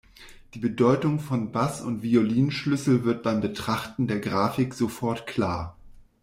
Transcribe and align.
Die 0.55 0.59
Bedeutung 0.59 1.19
von 1.19 1.51
Bass- 1.51 1.79
und 1.83 2.01
Violinschlüssel 2.01 3.03
wird 3.03 3.21
beim 3.21 3.39
Betrachten 3.39 4.07
der 4.07 4.19
Grafik 4.19 4.73
sofort 4.73 5.27
klar. 5.27 5.77